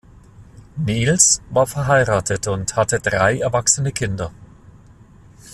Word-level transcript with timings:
Nehls 0.77 1.43
war 1.51 1.67
verheiratet 1.67 2.47
und 2.47 2.75
hatte 2.75 2.99
drei 2.99 3.37
erwachsene 3.37 3.91
Kinder. 3.91 4.31